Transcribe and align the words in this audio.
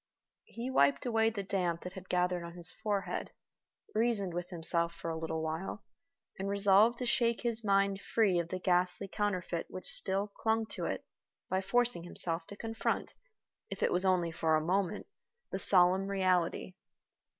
He 0.45 0.71
wiped 0.71 1.05
away 1.05 1.29
the 1.29 1.43
damp 1.43 1.83
that 1.83 1.93
had 1.93 2.09
gathered 2.09 2.43
on 2.43 2.53
his 2.55 2.71
forehead, 2.71 3.33
reasoned 3.93 4.33
with 4.33 4.49
himself 4.49 4.95
for 4.95 5.11
a 5.11 5.15
little 5.15 5.43
while, 5.43 5.83
and 6.39 6.49
resolved 6.49 6.97
to 6.97 7.05
shake 7.05 7.41
his 7.41 7.63
mind 7.63 8.01
free 8.01 8.39
of 8.39 8.49
the 8.49 8.57
ghastly 8.57 9.07
counterfeit 9.07 9.67
which 9.69 9.85
still 9.85 10.27
clung 10.27 10.65
to 10.69 10.85
it 10.85 11.05
by 11.51 11.61
forcing 11.61 12.01
himself 12.01 12.47
to 12.47 12.55
confront, 12.57 13.13
if 13.69 13.83
it 13.83 13.91
was 13.91 14.03
only 14.03 14.31
for 14.31 14.55
a 14.55 14.65
moment, 14.65 15.05
the 15.51 15.59
solemn 15.59 16.07
reality. 16.07 16.73